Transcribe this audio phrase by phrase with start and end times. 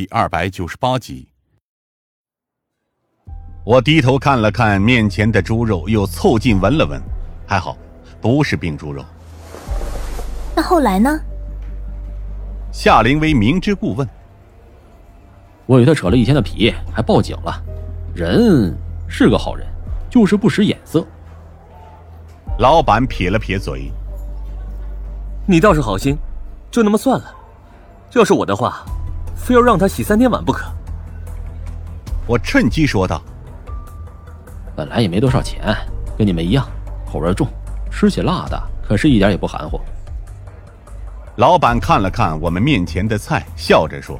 [0.00, 1.28] 第二百九十八集。
[3.64, 6.98] 我低头看了看面前的猪肉，又凑近闻了闻，
[7.46, 7.76] 还好，
[8.18, 9.04] 不是病猪肉。
[10.56, 11.20] 那后来呢？
[12.72, 14.08] 夏灵薇明知故问。
[15.66, 17.62] 我与他扯了一天的皮，还报警了。
[18.14, 18.74] 人
[19.06, 19.66] 是个好人，
[20.08, 21.06] 就是不识眼色。
[22.58, 23.92] 老板撇了撇嘴
[25.44, 26.16] ：“你倒是好心，
[26.70, 27.34] 就那么算了。
[28.14, 28.82] 要是我的话，
[29.42, 30.66] 非要让他洗三天碗不可。”
[32.28, 33.20] 我趁机说道。
[34.76, 35.76] 本来也没多少钱，
[36.16, 36.66] 跟你们一样，
[37.10, 37.46] 口味重，
[37.90, 39.78] 吃起辣的可是一点也不含糊。
[41.36, 44.18] 老板看了看我们面前的菜，笑着说：“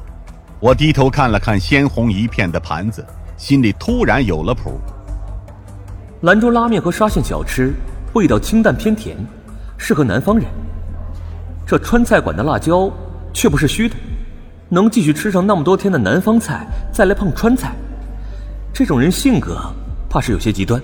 [0.59, 3.03] 我低头看了看鲜红一片的盘子，
[3.37, 4.79] 心里突然有了谱。
[6.21, 7.73] 兰州拉面和沙县小吃
[8.13, 9.17] 味道清淡偏甜，
[9.77, 10.45] 适合南方人。
[11.65, 12.91] 这川菜馆的辣椒
[13.33, 13.95] 却不是虚的，
[14.73, 17.75] 能继续吃上那么多天的南方菜，再来碰川菜，
[18.73, 19.59] 这种人性格……”
[20.09, 20.81] 怕是有些极端。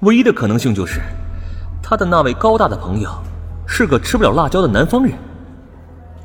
[0.00, 1.00] 唯一的可能性就是，
[1.82, 3.10] 他的那位高大的朋友
[3.66, 5.12] 是个吃不了辣椒的南方人，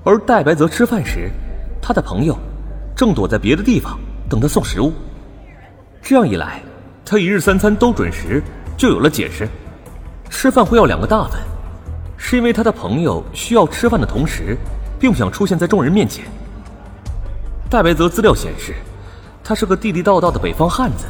[0.04, 1.32] 而戴白泽吃饭时，
[1.82, 2.38] 他的朋友
[2.96, 4.94] 正躲在别的地方等他送食物。
[6.02, 6.62] 这样一来，
[7.06, 8.42] 他一日三餐都准时，
[8.78, 9.48] 就有了解释。
[10.30, 11.40] 吃饭会要两个大份，
[12.18, 14.58] 是因为他的朋友需要吃饭的同时，
[15.00, 16.26] 并不想出现在众人面前。
[17.70, 18.76] 戴白泽资料显示，
[19.44, 21.06] 他是个地地道道的北方汉子。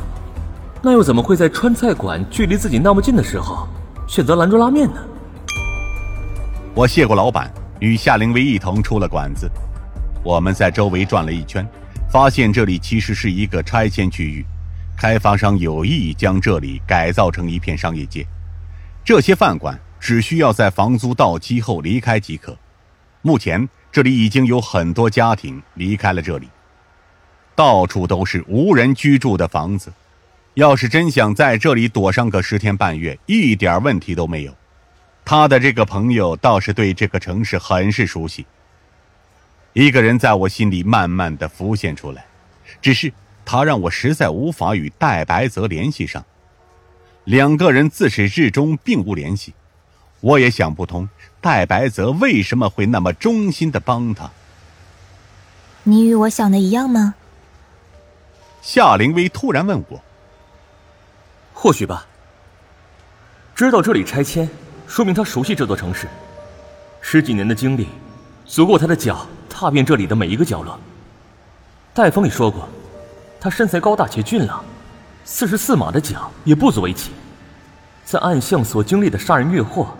[0.81, 3.67] 那又怎么会在川菜馆距离自己那么近的时候
[4.07, 5.01] 选择兰州拉面呢？
[6.73, 9.49] 我谢过老板，与夏灵薇一同出了馆子。
[10.23, 11.67] 我们在周围转了一圈，
[12.09, 14.45] 发现这里其实是一个拆迁区域，
[14.97, 18.25] 开发商有意将这里改造成一片商业街。
[19.03, 22.57] 这些饭馆只需要在房租到期后离开即可。
[23.21, 26.47] 目前这里已经有很多家庭离开了这里，
[27.55, 29.91] 到处都是无人居住的房子。
[30.53, 34.55] 要是真想在这里躲上个十天半月，一点问题都没有。
[35.23, 38.45] 他的这个朋友倒是对这个城市很是熟悉。
[39.73, 42.25] 一个人在我心里慢慢的浮现出来，
[42.81, 43.13] 只是
[43.45, 46.25] 他让我实在无法与戴白泽联系上。
[47.25, 49.53] 两个人自始至终并无联系，
[50.21, 51.07] 我也想不通
[51.41, 54.29] 戴白泽为什么会那么忠心的帮他。
[55.83, 57.15] 你与我想的一样吗？
[58.61, 60.01] 夏灵薇突然问我。
[61.53, 62.05] 或许吧。
[63.55, 64.49] 知道这里拆迁，
[64.87, 66.07] 说明他熟悉这座城市，
[67.01, 67.87] 十几年的经历，
[68.45, 70.79] 足够他的脚踏遍这里的每一个角落。
[71.93, 72.67] 戴峰也说过，
[73.39, 74.63] 他身材高大且俊朗，
[75.23, 77.11] 四十四码的脚也不足为奇。
[78.05, 79.93] 在暗巷所经历的杀人越货，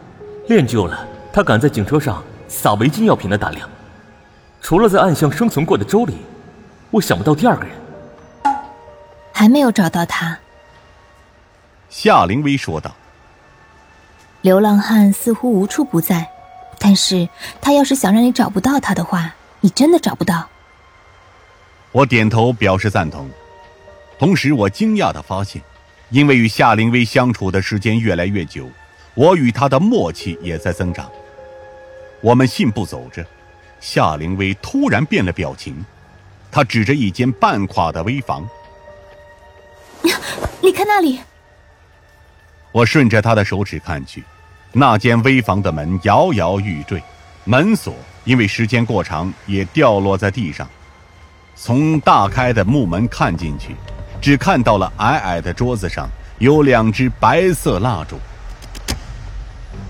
[0.49, 3.69] 练就了他敢在警车上撒违禁药品的胆量。
[4.59, 6.17] 除了在暗巷生存过的周礼，
[6.89, 7.71] 我想不到第二个人。
[9.31, 10.39] 还没有找到他。
[11.87, 12.95] 夏灵薇说道
[14.41, 16.27] ：“流浪汉似乎无处不在，
[16.79, 17.29] 但是
[17.61, 20.49] 他要是想让你找不到他的话，你真的找不到。”
[21.93, 23.29] 我点头表示赞同，
[24.17, 25.61] 同时我惊讶的发现，
[26.09, 28.67] 因为与夏灵薇相处的时间越来越久，
[29.13, 31.09] 我与他的默契也在增长。
[32.21, 33.25] 我们信步走着，
[33.79, 35.85] 夏灵薇突然变了表情，
[36.51, 38.47] 她指着一间半垮的危房
[40.61, 41.19] ：“你看那里。”
[42.71, 44.23] 我顺着他的手指看去，
[44.71, 47.01] 那间危房的门摇摇欲坠，
[47.45, 47.95] 门锁
[48.25, 50.69] 因为时间过长也掉落在地上。
[51.55, 53.75] 从大开的木门看进去，
[54.21, 58.19] 只看到了矮矮的桌子上有两支白色蜡烛。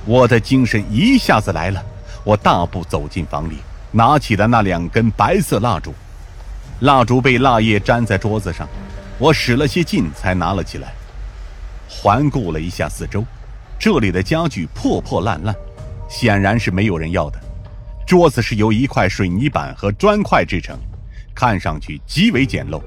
[0.10, 1.86] 我的精神一下子来了，
[2.24, 3.58] 我大步走进房里，
[3.92, 5.94] 拿起了那两根白色蜡烛。
[6.80, 8.68] 蜡烛被蜡液粘在桌子上，
[9.20, 10.94] 我使了些劲才拿了起来。
[11.88, 13.24] 环顾了一下四周，
[13.78, 15.54] 这里的家具破破烂烂，
[16.10, 17.40] 显然是没有人要的。
[18.08, 20.76] 桌子是由一块水泥板和砖块制成，
[21.36, 22.82] 看上去极为简陋。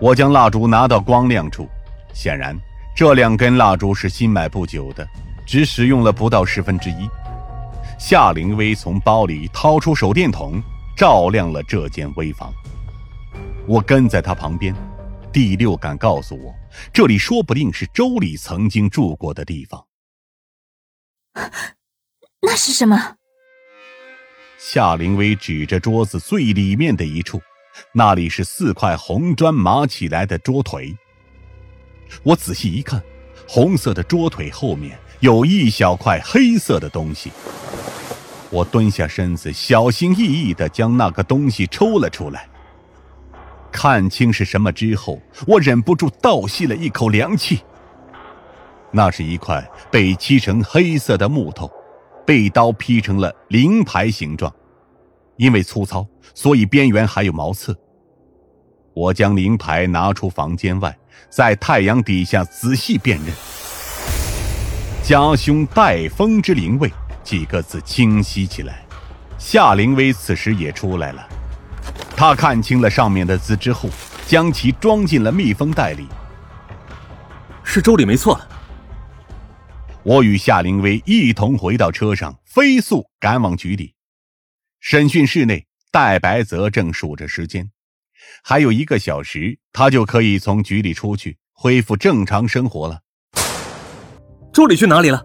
[0.00, 1.68] 我将蜡烛拿到光亮处，
[2.12, 2.58] 显然
[2.96, 5.06] 这两根蜡烛是新买不久的，
[5.50, 7.10] 只使用了不到十分之一。
[7.98, 10.62] 夏灵薇从包里掏出手电筒，
[10.96, 12.54] 照亮了这间危房。
[13.66, 14.72] 我跟在他旁边。
[15.32, 16.54] 第六感告诉我，
[16.92, 19.84] 这里说不定是周礼曾经住过的地方。
[22.42, 23.16] 那是什么？
[24.56, 27.40] 夏灵薇指着桌子最里面的一处，
[27.92, 30.96] 那里是四块红砖码起来的桌腿。
[32.22, 33.02] 我仔细一看，
[33.48, 37.30] 红色的桌腿后面有一小块黑色的东西。
[38.50, 42.48] 我蹲下身子，小心翼翼地将那个东西抽了出来。
[43.70, 47.60] 看清是什么之后，我忍不住倒吸了一口凉气。
[48.90, 51.70] 那是一块被漆成黑色的木头，
[52.26, 54.52] 被刀劈成了灵牌形状。
[55.36, 57.76] 因为粗糙，所以边缘还有毛刺。
[58.92, 63.32] 我将灵牌拿出房间外，在太阳底下仔细辨认。
[65.10, 66.88] 家兄带风之灵位
[67.24, 68.86] 几个字清晰起来。
[69.40, 71.28] 夏灵薇此时也出来了，
[72.16, 73.90] 他看清了上面的字之后，
[74.28, 76.06] 将其装进了密封袋里。
[77.64, 78.40] 是周礼没错。
[80.04, 83.96] 我与夏灵薇一同回到车上，飞速赶往局里。
[84.78, 87.72] 审讯室内，戴白泽正数着时间，
[88.44, 93.00] 还有一个小时，他就可以从局里出去，恢复正常生活了。
[94.60, 95.24] 周礼去哪里了？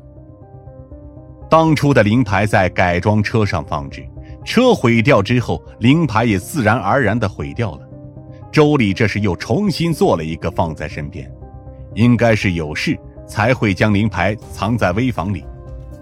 [1.49, 4.01] 当初的灵牌在改装车上放置，
[4.45, 7.81] 车毁掉之后，灵牌也自然而然的毁掉了。
[8.49, 11.29] 周礼这是又重新做了一个放在身边，
[11.95, 12.97] 应该是有事
[13.27, 15.43] 才会将灵牌藏在危房里。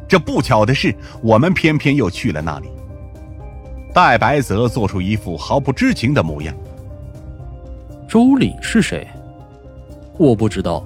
[0.07, 2.69] 这不巧的是，我们偏偏又去了那里。
[3.95, 6.55] 戴白泽做出一副毫不知情的模样。
[8.07, 9.07] 周礼是谁？
[10.19, 10.85] 我不知道。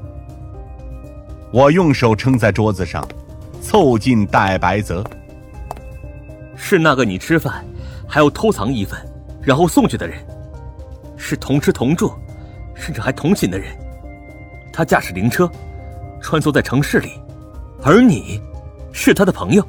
[1.52, 3.08] 我用手撑在桌子上，
[3.62, 5.04] 凑近戴白泽。
[6.56, 7.64] 是那个你吃饭
[8.08, 9.00] 还要偷藏一份，
[9.42, 10.18] 然后送去的人，
[11.16, 12.14] 是同吃同住，
[12.76, 13.74] 甚至还同寝的人。
[14.74, 15.50] 他驾驶灵车，
[16.22, 17.12] 穿梭在城市里，
[17.82, 18.42] 而你，
[18.92, 19.66] 是他的朋友。